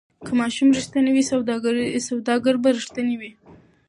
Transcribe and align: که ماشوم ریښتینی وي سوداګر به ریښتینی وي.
که 0.25 0.31
ماشوم 0.39 0.69
ریښتینی 0.77 1.11
وي 1.13 1.23
سوداګر 2.15 2.55
به 2.63 2.69
ریښتینی 2.77 3.15
وي. 3.17 3.31